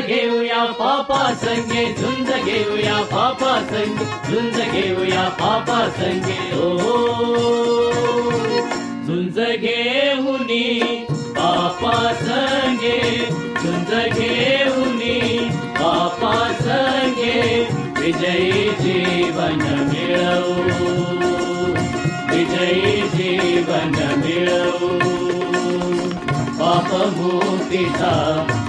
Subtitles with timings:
[0.00, 6.38] घेऊया पापा संगे झुंज घेऊया पापा संगे झुंज घेऊया पापा संगे.
[6.58, 6.76] ओ
[9.06, 10.66] झुंज घेऊनी
[11.38, 13.00] पापा संगे
[13.62, 15.38] झुंज घेऊनी
[15.80, 17.42] पापा संगे.
[18.00, 20.56] विजयी जीवन मिळवू
[22.30, 24.96] विजयी जीवन मिळवू.
[26.60, 26.90] पाप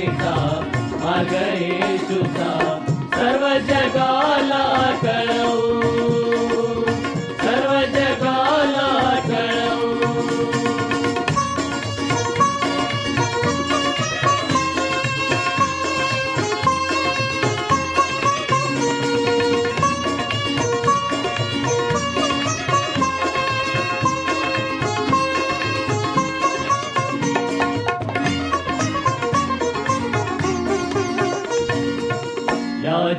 [0.00, 2.84] मार्गदर्शिका मार्गेषु सा
[3.14, 4.64] सर्वजगाला
[5.04, 6.09] करौ।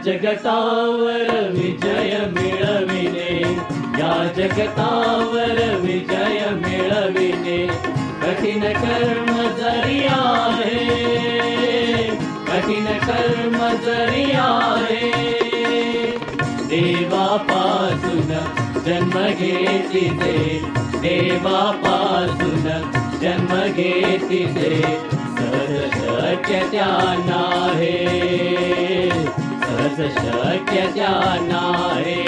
[0.05, 3.57] जगतावर विजय मिळविणे.
[3.99, 7.67] या जगतावर विजय मिळविणे.
[8.21, 11.11] कठीण कर्म जरी आहे
[12.47, 15.11] कठीण कर्म जरी आहे
[16.69, 18.21] देवापासून
[18.85, 20.61] जन्म घेतिते
[20.95, 22.69] देवापासून
[23.21, 24.81] जन्म घेतिते
[25.37, 28.80] सहज शक्य त्या नाही.
[29.81, 32.23] सहज शक्य जाणारे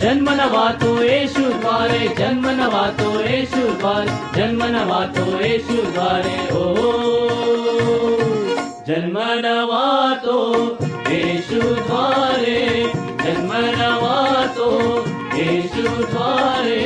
[0.00, 6.72] जन्म नवातो येशू द्वारे जन्म नवातो येशू द्वारे जन्म नवातो येशू द्वारे ओ.
[8.88, 10.38] जन्म नवातो
[11.10, 12.62] येशू द्वारे
[13.24, 14.70] जन्म नवातो
[15.36, 16.82] येशू द्वारे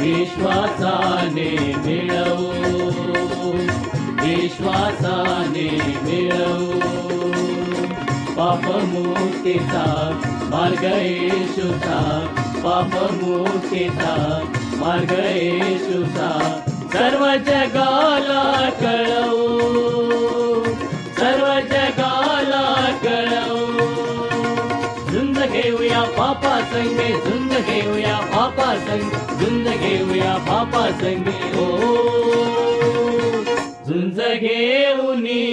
[0.00, 1.50] विश्वासाने
[1.86, 2.52] मिळवू
[4.22, 5.68] विश्वासाने
[6.04, 6.97] मिळवू.
[8.48, 9.84] पापमुक्तिता
[10.50, 11.98] मार्गयेषुता
[14.80, 16.28] मार्ग येशूचा
[16.92, 19.48] सर्व जगाला कळवू.
[21.18, 22.64] सर्व जगाला
[23.04, 23.76] कळवू.
[25.12, 31.70] झुंज घेऊया पापा संगे झुंज घेऊया पापा संगे झुंज घेऊया पापा संगे ओ
[33.88, 35.52] झुंज घेऊनी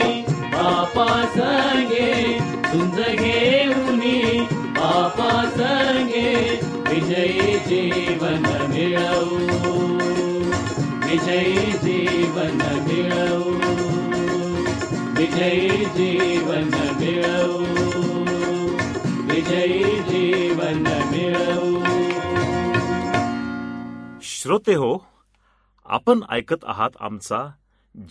[0.53, 3.99] पापा संगे झुंज घेऊन
[4.73, 8.39] बापा संगे विजयी जीवन
[8.69, 9.37] मिळवू.
[11.09, 13.51] विजयी जीवन मिळवू.
[15.17, 17.65] विजयी जीवन मिळवू.
[19.33, 20.81] विजयी जीवन
[21.11, 21.83] मिळवू.
[24.21, 24.97] श्रोते हो
[25.85, 27.47] आपण ऐकत आहात आमचा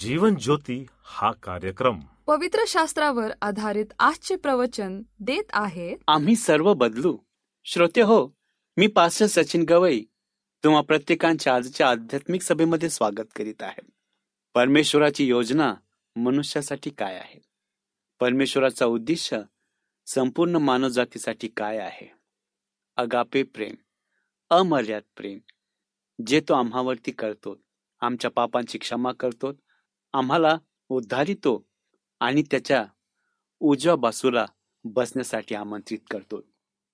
[0.00, 1.99] जीवन ज्योती हा कार्यक्रम.
[2.26, 5.97] पवित्र शास्त्रावर आधारित आजचे प्रवचन देत आहे.
[6.09, 7.17] आम्ही सर्व बदलू.
[7.65, 8.37] श्रोते हो
[8.76, 10.05] मी पास्टर सचिन गवई
[10.65, 13.81] तुम्हा प्रत्येकांच्या आजच्या आध्यात्मिक सभेमध्ये स्वागत करीत आहे.
[14.55, 15.75] परमेश्वराची योजना
[16.17, 17.41] मनुष्यासाठी काय आहे?
[18.21, 19.35] परमेश्वराचा उद्देश
[20.06, 22.12] संपूर्ण मानवजातीसाठी काय आहे?
[22.97, 23.75] अगापे प्रेम
[24.50, 25.38] अमर्याद प्रेम
[26.26, 27.56] जे तो आम्हावरती करतो
[28.00, 29.53] आमच्या पापांची क्षमा करतो
[30.12, 30.56] आम्हाला
[30.88, 31.67] उद्धारितो
[32.25, 32.87] आणि त्याच्या
[33.61, 34.47] उजव्या बाजूला
[34.85, 36.41] बसण्यासाठी आमंत्रित करतो.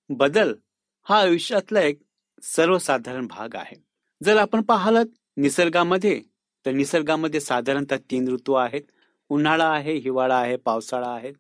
[0.09, 0.55] बदल
[1.03, 2.01] हा आयुष्यातला एक
[2.43, 3.77] सर्वसाधारण भाग आहे.
[4.25, 5.05] जर आपण पाहालात
[5.37, 6.23] निसर्गामध्ये
[6.67, 8.83] तर निसर्गामध्ये साधारणतः तीन ऋतू आहेत.
[9.29, 11.33] उन्हाळा आहे हिवाळा आहे पावसाळा आहे.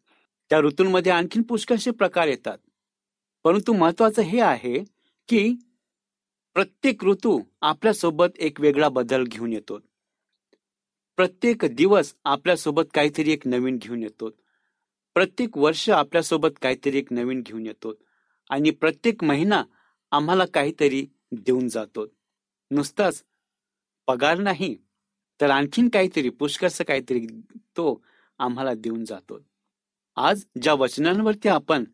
[0.50, 2.58] त्या ऋतूंमध्ये आणखीन पुष्कळचे प्रकार येतात.
[3.44, 4.84] परंतु महत्वाचं हे आहे
[5.28, 5.54] की
[6.54, 9.81] प्रत्येक ऋतू आपल्यासोबत एक वेगळा बदल घेऊन येतो.
[11.16, 14.30] प्रत्येक दिवस आपल्यासोबत काहीतरी एक नवीन घेऊन येतो.
[15.14, 17.92] प्रत्येक वर्ष आपल्यासोबत काहीतरी एक नवीन घेऊन येतो.
[18.50, 19.62] आणि प्रत्येक महिना
[20.10, 22.06] आम्हाला काहीतरी देऊन जातो.
[22.70, 23.24] नुसताच
[24.06, 24.76] पगार नाही
[25.40, 27.26] तर आणखीन काहीतरी पुष्कळचं काहीतरी
[27.76, 28.04] तो
[28.38, 29.40] आम्हाला देऊन जातो.
[30.16, 31.84] आज ज्या वचनांवरती आपण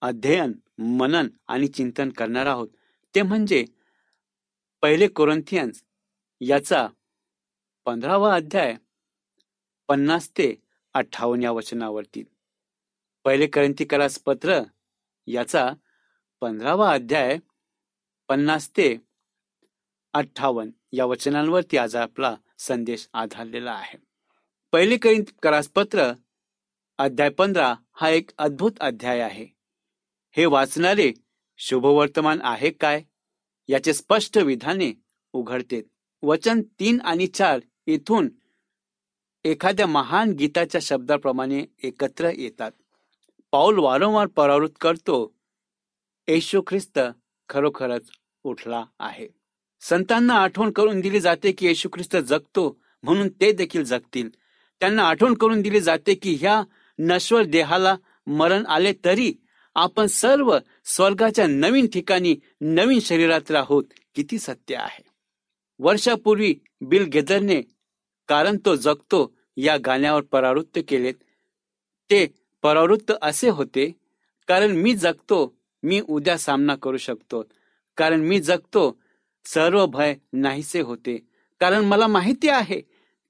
[0.00, 2.68] अध्ययन मनन आणि चिंतन करणार आहोत
[3.14, 3.64] ते म्हणजे
[4.82, 5.82] पहिले कोरंथियन्स
[6.40, 6.88] याचा
[7.88, 8.74] पंधरावा अध्याय
[9.88, 10.56] पन्नास ते
[10.94, 12.24] अठ्ठावन्न या वचनावरती.
[13.24, 14.60] पहिले करंतीकरास पत्र
[15.26, 15.72] याचा
[16.40, 17.38] पंधरावा अध्याय
[18.28, 18.96] पन्नास ते
[20.12, 23.98] अठ्ठावन्न या वचनांवरती आज आपला संदेश आधारलेला आहे.
[24.72, 26.12] पहिले करास पत्र
[26.98, 29.46] अध्याय पंधरा हा एक अद्भुत अध्याय आहे.
[30.30, 31.12] हे वाचणारे
[31.58, 33.02] शुभवर्तमान आहे काय?
[33.68, 34.92] याचे स्पष्ट विधाने
[35.32, 35.82] उघडते
[36.22, 38.28] वचन तीन आणि चार इथून
[39.44, 42.70] एखाद्या महान गीताच्या शब्दाप्रमाणे एकत्र येतात.
[43.52, 45.34] पाऊल वारंवार परावृत करतो.
[46.28, 46.98] येशू ख्रिस्त
[47.48, 48.10] खरोखरच
[48.42, 49.28] उठला आहे.
[49.80, 54.28] संतांना आठवण करून दिली जाते की येशू ख्रिस्त जगतो म्हणून ते देखील जगतील.
[54.80, 56.62] त्यांना आठवण करून दिली जाते की ह्या
[56.98, 57.96] नश्वर देहाला
[58.26, 59.34] मरण आले तरी
[59.74, 63.84] आपण सर्व स्वर्गाच्या नवीन ठिकाणी नवीन शरीरात राहूत.
[64.14, 65.02] किती सत्य आहे.
[65.78, 67.62] वर्षापूर्वी बिल गेदरने
[68.28, 71.14] कारण तो जगतो या गाण्यावर परावृत्त केलेत.
[72.10, 72.26] ते
[72.62, 73.90] परावृत्त असे होते
[74.48, 77.42] कारण मी जगतो मी उद्या सामना करू शकतो.
[77.96, 78.98] कारण मी जगतो
[79.44, 81.16] सर्व भय नाहीसे होते.
[81.60, 82.80] कारण मला माहिती आहे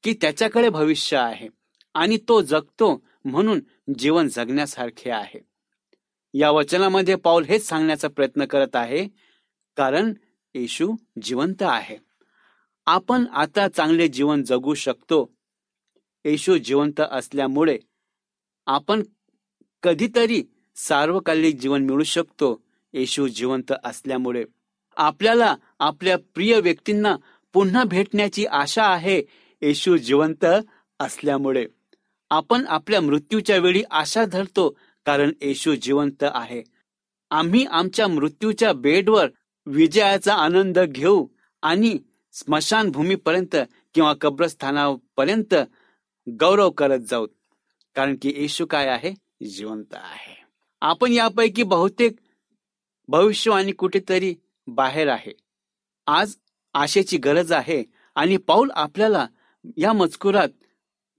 [0.02, 1.48] की त्याच्याकडे भविष्य आहे
[1.94, 3.60] आणि तो जगतो म्हणून
[3.98, 5.40] जीवन जगण्यासारखे आहे.
[6.34, 9.08] या वचनामध्ये पाऊल हेच सांगण्याचा प्रयत्न करत आहे
[9.76, 10.12] कारण
[10.54, 12.07] येशू जिवंत आहे.
[12.88, 15.34] आपण आता चांगले जीवन जगू शकतो.
[16.24, 17.78] येशू जिवंत असल्यामुळे
[18.66, 19.02] आपण
[19.82, 20.42] कधीतरी
[20.76, 22.64] सार्वकालिक जीवन मिळू शकतो.
[22.92, 24.44] येशू जिवंत असल्यामुळे
[24.96, 27.16] आपल्याला आपल्या प्रिय व्यक्तींना
[27.52, 29.22] पुन्हा भेटण्याची आशा आहे.
[29.62, 30.46] येशू जिवंत
[31.00, 31.66] असल्यामुळे
[32.30, 36.62] आपण आपल्या मृत्यूच्या वेळी आशा धरतो कारण येशू जिवंत आहे.
[37.30, 39.28] आम्ही आमच्या मृत्यूच्या बेडवर
[39.66, 41.26] विजयाचा आनंद घेऊ
[41.62, 41.98] आणि
[42.38, 43.56] स्मशानभूमीपर्यंत
[43.94, 45.54] किंवा कब्रस्थानापर्यंत
[46.40, 47.26] गौरव करत जाऊ
[47.96, 49.12] कारण की येशू काय आहे?
[49.42, 50.34] जिवंत आहे.
[50.80, 52.16] आपण यापैकी बहुतेक
[53.08, 54.34] भविष्यवाणी कुठेतरी
[54.66, 55.32] बाहेर आहे.
[56.06, 56.36] आज
[56.74, 57.82] आशेची गरज आहे
[58.14, 59.26] आणि पाऊल आपल्याला
[59.76, 60.48] या मजकुरात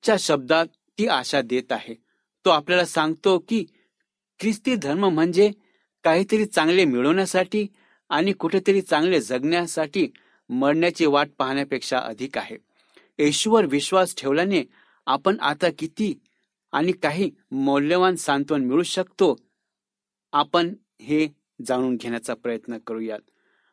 [0.03, 0.65] च्या शब्दात
[0.99, 1.95] ती आशा देत आहे.
[2.45, 3.65] तो आपल्याला सांगतो की
[4.39, 5.51] ख्रिस्ती धर्म म्हणजे
[6.03, 7.67] काहीतरी चांगले मिळवण्यासाठी
[8.09, 10.07] आणि कुठेतरी चांगले जगण्यासाठी
[10.49, 12.57] मरण्याची वाट पाहण्यापेक्षा अधिक आहे.
[13.17, 14.63] येशूवर विश्वास ठेवल्याने
[15.05, 16.19] आपण आता किती
[16.71, 19.35] आणि काही मौल्यवान सांत्वन मिळू शकतो
[20.31, 21.27] आपण हे
[21.67, 23.19] जाणून घेण्याचा प्रयत्न करूयात.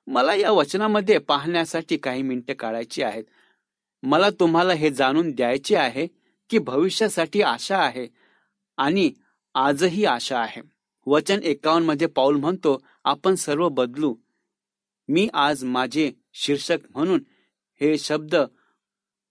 [0.06, 3.24] मला या वचनामध्ये पाहण्यासाठी काही मिनिटे काढायची आहेत.
[4.02, 6.06] मला तुम्हाला हे जाणून द्यायचे आहे
[6.50, 8.08] की भविष्यासाठी आशा आहे
[8.76, 9.12] आणि
[9.54, 10.62] आजही आशा आहे.
[11.06, 14.14] वचन एकावन्नमध्ये पाऊल म्हणतो आपण सर्व बदलू.
[15.08, 17.24] मी आज माझे शीर्षक म्हणून
[17.80, 18.36] हे शब्द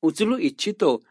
[0.02, 1.04] उचलू इच्छितो.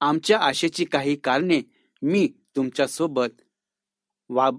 [0.00, 1.60] आमच्या आशेची काही कारणे
[2.02, 3.42] मी तुमच्यासोबत
[4.28, 4.50] वा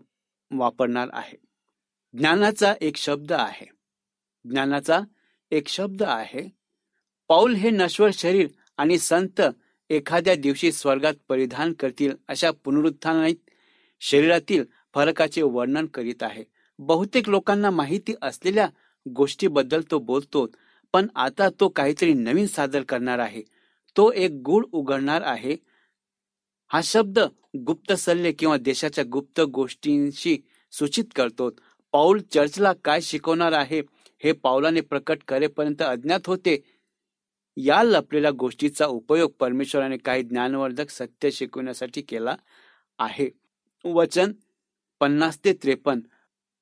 [0.51, 1.37] वापरणार आहे.
[2.17, 3.65] ज्ञानाचा एक शब्द आहे.
[4.49, 4.99] ज्ञानाचा
[5.51, 6.49] एक शब्द आहे.
[7.27, 9.41] पाऊल हे नश्वर शरीर आणि संत
[9.89, 13.49] एखाद्या दिवशी स्वर्गात परिधान करतील अशा पुनरुत्थानित
[13.99, 16.43] शरीरातील फरकाचे वर्णन करीत आहे.
[16.79, 18.69] बहुतेक लोकांना माहिती असलेल्या
[19.07, 20.47] गोष्टीबद्दल तो बोलतो
[20.93, 23.43] पण आता तो काहीतरी नवीन सादर करणार आहे.
[23.97, 25.55] तो एक गुळ उघडणार आहे.
[26.67, 27.19] हा शब्द
[27.57, 30.37] गुप्त सल्ले किंवा देशाच्या गुप्त गोष्टींशी
[30.71, 31.49] सूचित करतो.
[31.91, 33.81] पाऊल चर्चला काय शिकवणार आहे
[34.23, 36.63] हे पावलाने प्रकट करेपर्यंत अज्ञात होते.
[37.57, 42.35] या लपलेल्या गोष्टीचा उपयोग परमेश्वराने काही ज्ञानवर्धक सत्य शिकवण्यासाठी केला
[42.99, 43.29] आहे.
[43.85, 44.31] वचन
[44.99, 46.01] पन्नास ते त्रेपन्न.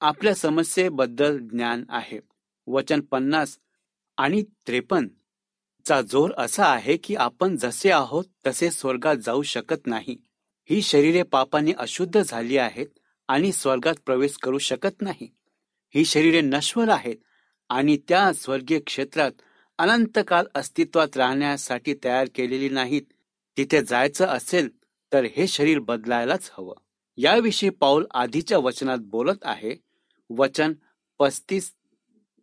[0.01, 2.19] आपल्या समस्येबद्दल ज्ञान आहे.
[2.67, 3.57] वचन पन्नास
[4.17, 5.07] आणि त्रेपन्न
[5.85, 10.17] चा जोर असा आहे की आपण जसे आहोत तसे स्वर्गात जाऊ शकत नाही.
[10.69, 12.87] ही शरीरे पापाने अशुद्ध झाली आहेत
[13.27, 15.35] आणि स्वर्गात प्रवेश करू शकत नाही.
[15.95, 17.15] ही शरीरे नश्वर आहेत
[17.69, 19.31] आणि त्या स्वर्गीय क्षेत्रात
[19.77, 23.01] अनंतकाल अस्तित्वात राहण्यासाठी तयार केलेली नाहीत.
[23.57, 24.69] तिथे जायचं असेल
[25.13, 26.75] तर हे शरीर बदलायलाच हवं.
[27.17, 29.86] याविषयी पाऊल आधीच्या वचनात बोलत आहे.
[30.29, 30.73] वचन
[31.19, 31.71] पस्तीस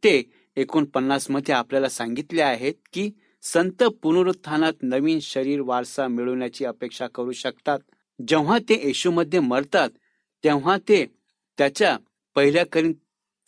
[0.03, 0.23] ते
[0.57, 3.11] एकोणपन्नासमध्ये आपल्याला सांगितले आहेत की
[3.43, 7.79] संत पुनरुत्थानात नवीन शरीर वारसा मिळवण्याची अपेक्षा करू शकतात.
[8.29, 9.91] जेव्हा ते येशूमध्ये मरतात
[10.45, 11.05] तेव्हा ते
[11.59, 11.97] त्याच्या
[12.37, 12.93] पहिल्या करीन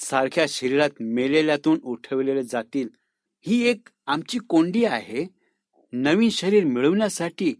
[0.00, 2.88] सारख्या शरीरात मेलेल्यातून उठवलेले जातील.
[3.44, 5.26] ही एक आमची कोंडी आहे.
[5.92, 7.54] नवीन शरीर मिळवण्यासाठी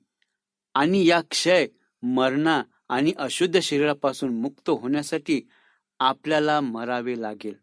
[0.75, 1.67] आणि या क्षय
[2.03, 5.41] मरणा आणि अशुद्ध शरीरापासून मुक्त होण्यासाठी
[5.99, 7.55] आपल्याला मरावे लागेल.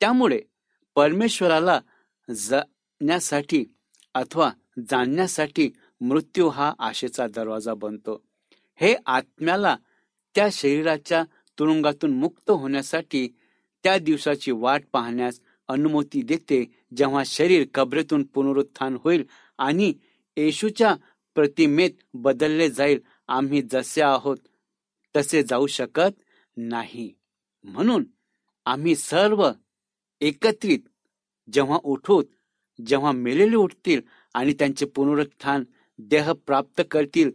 [0.00, 0.40] त्यामुळे
[0.94, 1.80] परमेश्वराला
[2.30, 3.64] जाण्यासाठी
[4.14, 4.50] अथवा
[4.90, 5.70] जाणण्यासाठी
[6.00, 8.22] मृत्यू हा आशेचा दरवाजा बनतो.
[8.76, 9.76] हे आत्म्याला
[10.34, 11.24] त्या शरीराच्या
[11.58, 13.28] तुरुंगातून मुक्त होण्यासाठी
[13.84, 16.64] त्या दिवसाची वाट पाहण्यास अनुमती देते
[16.96, 19.24] जेव्हा शरीर कबरेतून पुनरुत्थान होईल
[19.58, 19.92] आणि
[20.36, 20.94] येशूच्या
[21.34, 23.00] प्रतिमेत बदलले जाईल.
[23.28, 24.36] आम्ही जसे आहोत
[25.16, 26.20] तसे जाऊ शकत
[26.56, 27.12] नाही.
[27.64, 28.04] म्हणून
[28.66, 29.50] आम्ही सर्व
[30.20, 30.78] एकत्रित
[31.52, 32.24] जेव्हा उठूत
[32.86, 34.00] जेव्हा मेलेले उठतील
[34.34, 35.64] आणि त्यांचे पुनरुत्थान
[35.98, 37.30] देह प्राप्त करतील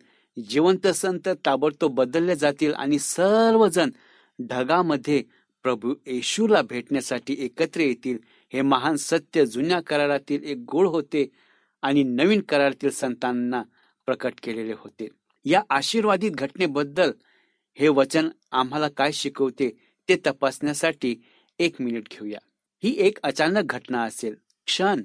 [0.50, 3.90] जिवंत संत ताबडतोब बदलले जातील आणि सर्वजण
[4.40, 5.24] ढगामध्ये
[5.64, 8.18] प्रभू येशूला भेटण्यासाठी एकत्र येतील
[8.54, 11.26] हे महान सत्य जुन्या करारातील एक गोळ होते
[11.82, 13.64] आणि नवीन करारातील संतांना
[14.06, 15.08] प्रकट केलेले होते.
[15.46, 17.12] या आशीर्वादित घटनेबद्दल
[17.78, 19.72] हे वचन आम्हाला काय शिकवते
[20.10, 21.16] ते तपासण्यासाठी
[21.60, 22.40] एक मिनिट घेऊया.
[22.84, 24.36] ही एक अचानक घटना असेल.
[24.66, 25.02] क्षण.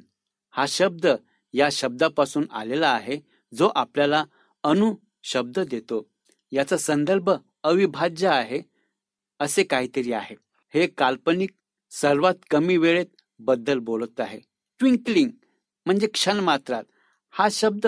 [0.50, 1.06] हा शब्द
[1.52, 3.20] या शब्दापासून आलेला आहे
[3.54, 4.24] जो आपल्याला
[4.62, 6.10] अनु शब्द देतो.
[6.52, 7.30] याचा संदर्भ
[7.62, 8.62] अविभाज्य आहे
[9.40, 10.36] असे काहीतरी आहे.
[10.74, 11.50] हे काल्पनिक
[11.90, 13.06] सर्वात कमी वेळेत
[13.38, 14.40] बद्दल बोलत आहे.
[14.78, 15.30] ट्विंकलिंग
[15.86, 16.84] म्हणजे क्षण मात्रात.
[17.30, 17.86] हा शब्द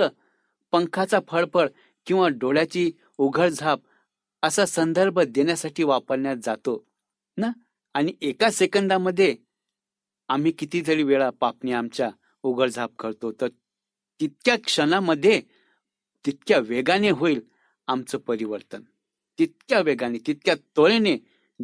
[0.72, 1.68] पंखाचा फळफळ
[2.06, 3.80] किंवा डोळ्याची उघडझाप
[4.42, 6.89] असा संदर्भ देण्यासाठी वापरण्यात जातो.
[7.36, 7.50] ना?
[7.94, 9.36] आणि एका सेकंदामध्ये
[10.28, 12.10] आम्ही कितीतरी वेळा पापणी आमच्या
[12.42, 13.48] उघडझाप करतो तर
[14.20, 15.42] तितक्या क्षणामध्ये
[16.26, 17.40] तितक्या वेगाने होईल
[17.86, 18.82] आमचं परिवर्तन.
[19.38, 21.16] तितक्या वेगाने तितक्या त्वरेने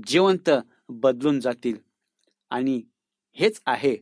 [0.06, 0.50] जिवंत
[0.88, 1.76] बदलून जातील.
[2.50, 2.82] आणि
[3.32, 3.96] हेच आहे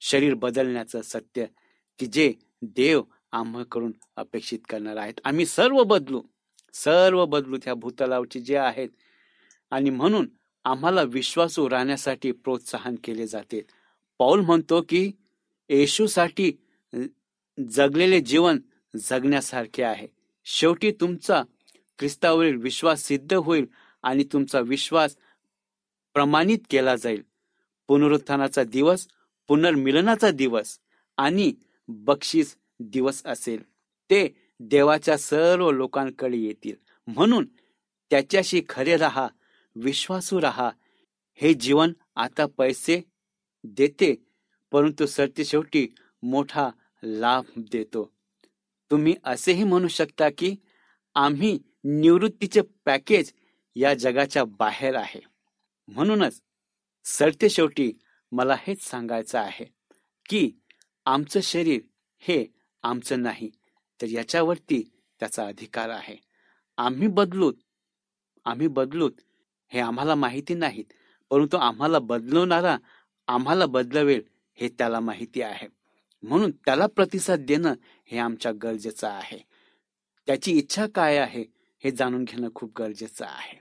[0.00, 1.46] शरीर बदलण्याचं सत्य
[1.98, 3.02] की जे देव
[3.32, 5.14] आम्हाकडून अपेक्षित करणार आहेत.
[5.24, 6.22] आम्ही सर्व बदलू
[6.74, 8.88] सर्व बदलू त्या भूतलावचे जे आहेत.
[9.70, 10.28] आणि म्हणून
[10.64, 13.60] आम्हाला विश्वासू राहण्यासाठी प्रोत्साहन केले जाते.
[14.18, 15.12] पाऊल म्हणतो की
[15.68, 16.52] येशूसाठी
[17.70, 18.58] जगलेले जीवन
[18.96, 20.08] जगण्यासारखे आहे.
[20.44, 21.42] शेवटी तुमचा
[21.98, 23.66] ख्रिस्तावरील विश्वास सिद्ध होईल
[24.02, 25.16] आणि तुमचा विश्वास
[26.14, 27.22] प्रमाणित केला जाईल.
[27.88, 29.06] पुनरुत्थानाचा दिवस
[29.48, 30.78] पुनर्मिलनाचा दिवस
[31.16, 31.52] आणि
[31.88, 33.62] बक्षीस दिवस असेल.
[34.10, 34.28] ते
[34.60, 36.76] देवाच्या सर्व लोकांकडे येतील.
[37.06, 37.46] म्हणून
[38.10, 39.28] त्याच्याशी खरे राहा
[39.76, 40.70] विश्वासू राहा.
[41.34, 43.00] हे जीवन आता पैसे
[43.64, 44.14] देते
[44.70, 45.86] परंतु सरते शेवटी
[46.22, 46.70] मोठा
[47.02, 48.12] लाभ देतो.
[48.90, 50.56] तुम्ही असेही म्हणू शकता की
[51.14, 53.32] आम्ही निवृत्तीचे पॅकेज
[53.76, 55.20] या जगाच्या बाहेर आहे.
[55.88, 56.40] म्हणूनच
[57.04, 57.92] सरते शेवटी
[58.32, 59.64] मला हेच सांगायचं आहे
[60.28, 60.50] की
[61.06, 61.80] आमचं शरीर
[62.18, 62.46] हे
[62.82, 63.50] आमचं नाही
[64.02, 64.82] तर याच्यावरती
[65.20, 66.16] त्याचा अधिकार आहे.
[66.76, 67.54] आम्ही बदलूत
[68.44, 69.12] आम्ही बदलूत
[69.68, 70.84] हे आम्हाला माहिती नाहीत.
[71.30, 72.76] परंतु आम्हाला बदलवणारा
[73.28, 74.22] आम्हाला बदलवेल
[74.54, 75.68] हे त्याला माहिती आहे.
[76.22, 77.74] म्हणून त्याला प्रतिसाद देणं
[78.06, 79.38] हे आमच्या गरजेचं आहे.
[80.26, 81.44] त्याची इच्छा काय आहे
[81.84, 83.60] हे जाणून घेणं खूप गरजेचं आहे.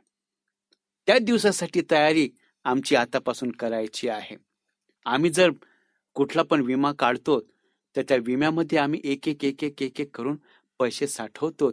[1.08, 2.30] त्या दिवसासाठी तयारी
[2.64, 4.36] आमची आतापासून करायची आहे.
[5.06, 5.52] आम्ही जर
[6.14, 7.40] कुठला पण विमा काढतो
[7.96, 10.38] तर त्या विम्यामध्ये आम्ही एक एक एक एक एक एक करून
[10.80, 11.72] पैसे साठवतो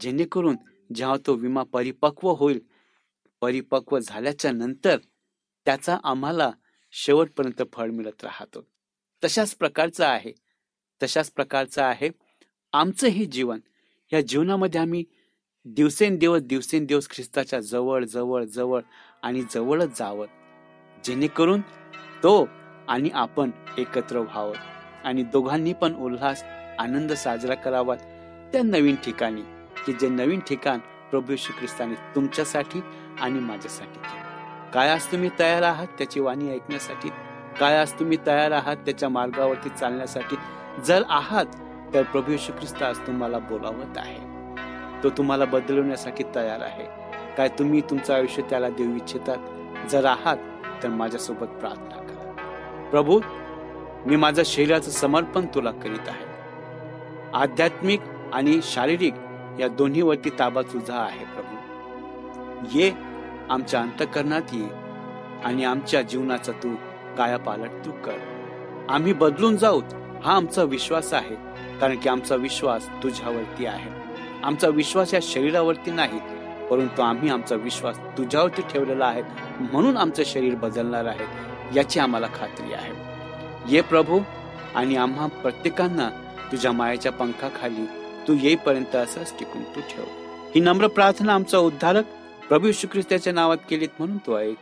[0.00, 0.56] जेणेकरून
[0.94, 2.60] जेव्हा तो विमा परिपक्व होईल
[3.40, 4.96] परिपक्व झाल्याच्यानंतर
[5.64, 6.50] त्याचा आम्हाला
[6.92, 8.66] शेवटपर्यंत फळ मिळत राहतो.
[9.24, 10.32] तशाच प्रकारचं आहे.
[11.02, 12.10] तशाच प्रकारचं आहे
[12.72, 13.60] आमचं हे जीवन.
[14.12, 15.04] या जीवनामध्ये आम्ही
[15.64, 18.80] दिवसेंदिवस दिवसेंदिवस ख्रिस्ताच्या जवळ जवळ जवळ
[19.22, 20.26] आणि जवळच जावं.
[21.04, 21.60] जेणेकरून
[22.22, 22.48] तो
[22.88, 24.54] आणि आपण एकत्र व्हावं
[25.04, 26.42] आणि दोघांनी पण उल्हास
[26.78, 27.94] आनंद साजरा करावा
[28.52, 29.42] त्या नवीन ठिकाणी.
[29.86, 30.78] की जे नवीन ठिकाण
[31.10, 32.80] प्रभू श्री ख्रिस्ताने तुमच्यासाठी
[33.20, 34.00] आणि माझ्यासाठी
[34.74, 37.08] काय आज तुम्ही तयार आहात त्याची वाणी ऐकण्यासाठी?
[37.60, 40.36] काय आज तुम्ही तयार आहात त्याच्या मार्गावरती चालण्यासाठी?
[40.84, 41.46] जर आहात
[41.94, 44.18] तर प्रभू यशू ख्रिस्त आज तुम्हाला बोलावत आहे.
[45.02, 46.84] तो तुम्हाला बदलवण्यासाठी तयार आहे.
[47.36, 49.38] काय तुम्ही तुमचं आयुष्य त्याला देऊ इच्छितात?
[49.88, 50.36] जर आहात
[50.82, 52.32] तर माझ्यासोबत प्रार्थना करा.
[52.90, 53.20] प्रभू
[54.06, 56.26] मी माझ्या शरीराचं समर्पण तुला करीत आहे.
[57.34, 58.00] आध्यात्मिक
[58.32, 59.14] आणि शारीरिक
[59.60, 61.54] या दोन्हीवरती ताबा तुझा आहे प्रभू.
[62.78, 63.07] ये
[63.50, 64.66] आमच्या अंतकरणात ये
[65.44, 66.74] आणि आमच्या जीवनाचा तू
[67.18, 68.18] कायापालट तू कर.
[68.88, 69.80] आम्ही बदलून जाऊ
[70.24, 71.34] हा आमचा विश्वास आहे
[71.80, 73.90] कारण की आमचा विश्वास तुझ्यावरती आहे.
[74.44, 76.18] आमचा विश्वास या शरीरावरती नाही
[76.70, 79.22] परंतु आम्ही आमचा विश्वास तुझ्यावरती ठेवलेला आहे
[79.60, 81.26] म्हणून आमचं शरीर बदलणार आहे
[81.76, 82.92] याची आम्हाला खात्री आहे.
[83.68, 84.20] ये प्रभू
[84.74, 86.08] आणि आम्हा प्रत्येकांना
[86.52, 87.86] तुझ्या मायाच्या पंखाखाली
[88.28, 90.04] तू येईपर्यंत असंच टिकून तू ठेव.
[90.54, 92.04] ही नम्र प्रार्थना आमचा उद्धारक
[92.48, 94.56] प्रभू येशू ख्रिस्ताच्या नावात केलीत म्हणून तो ऐक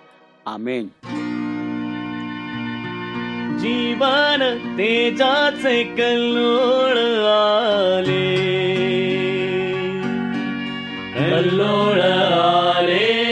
[0.47, 0.87] आमेन.
[3.59, 4.43] जीवन
[4.79, 8.37] तेजाचे कल्लोळ आले.
[11.15, 13.27] कल्लोळ आले.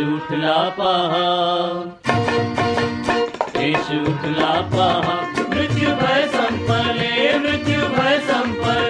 [0.00, 1.88] उठला पहा.
[3.56, 5.42] येशू उठला पहा.
[5.48, 8.89] मृत्यू भय संपले मृत्यू भय संपले.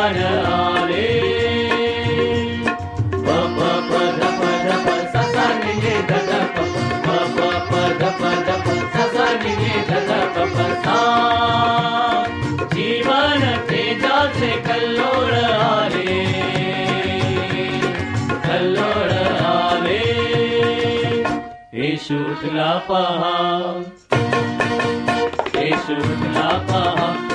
[0.00, 1.06] उधान आले
[3.24, 6.64] प प प ध प ध प सा सा नि नि ध ध प
[7.04, 10.68] प प प ध प ध प सा सा नि नि ध ध प प
[10.86, 10.96] सा
[12.72, 16.16] जीवन तेजाचे कल्लोळ आले
[18.48, 19.12] कल्लोळ
[19.52, 20.02] आले
[21.82, 23.36] येशू तुला पहा
[25.60, 27.29] येशू तुला पहा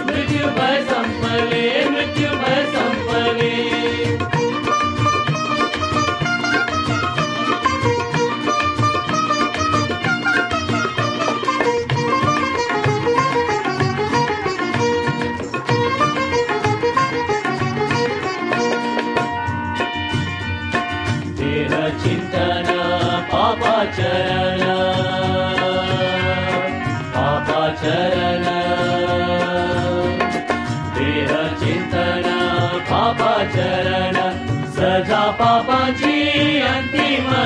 [37.16, 37.45] Amen.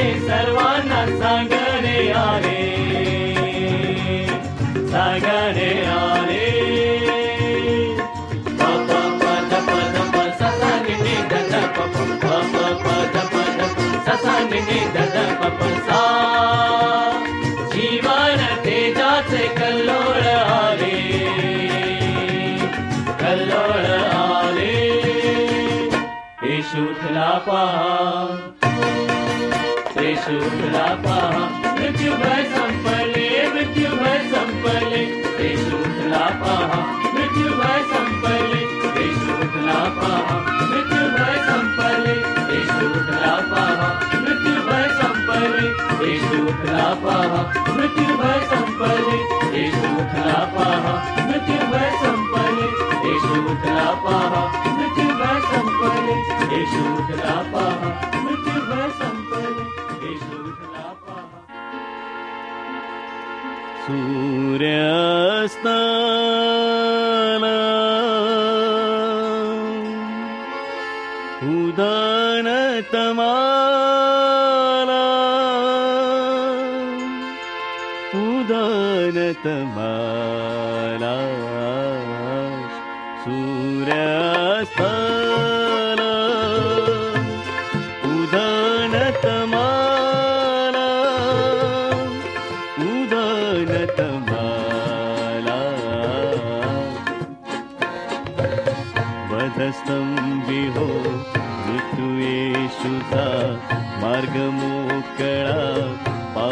[0.00, 2.57] सर्वांना सांगणे आले
[46.58, 49.50] उठला पहा मृत्युभय संपले.
[49.50, 52.66] देश उठला पहा मृत्युभय संपले.
[53.02, 56.14] देश उठला पहा मृत्युभय संपले.
[56.46, 59.64] देश उठला पहा मृत्युभय संपले.
[60.00, 61.48] देश उठला पहा.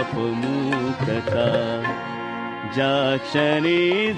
[0.05, 1.47] मुखा
[2.77, 4.13] जाक्षनि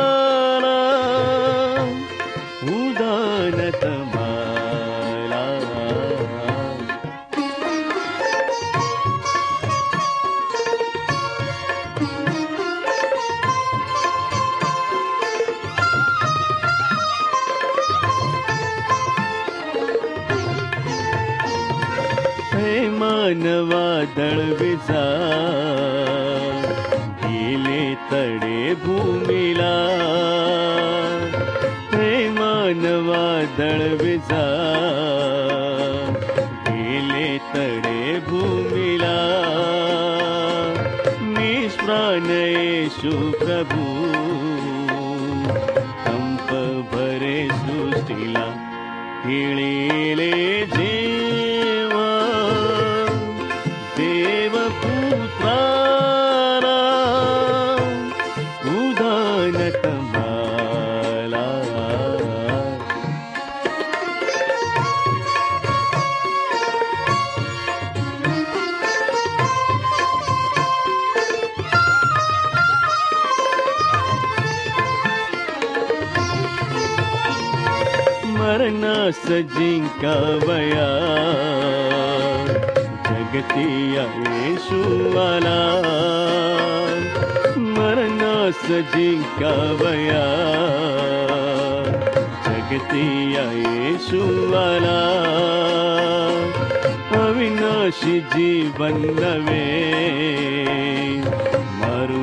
[101.79, 102.21] मरु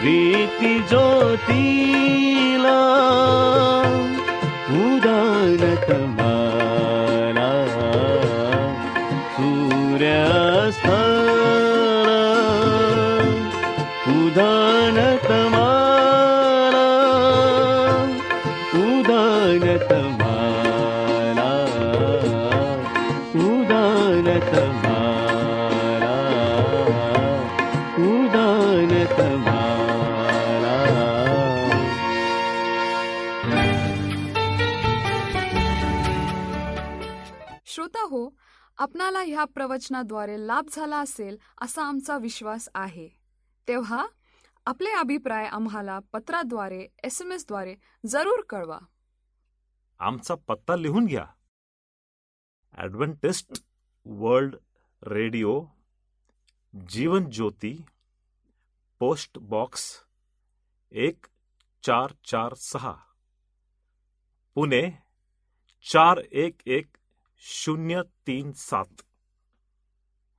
[0.00, 2.78] प्रीती ज्योतीला
[4.82, 5.62] उदान
[39.40, 43.08] ह्या प्रवचनाद्वारे लाभ झाला असेल असा आमचा विश्वास आहे.
[43.68, 44.06] तेव्हा
[44.66, 47.74] आपले अभिप्राय आम्हाला पत्राद्वारे एस एम एसद्वारे
[48.06, 48.78] जरूर कळवा.
[49.98, 51.26] आमचा पत्ता लिहून घ्या.
[52.72, 53.64] Adventist
[54.06, 54.56] world
[55.02, 55.64] radio
[56.88, 57.84] Jeevan Jyoti
[58.98, 59.90] post box
[60.92, 61.26] एक
[61.82, 62.94] चार चार सहा
[64.54, 64.90] पुणे
[65.84, 66.96] चार एक एक
[67.38, 69.02] शून्य तीन सात.